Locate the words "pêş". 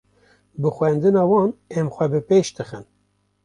2.29-2.47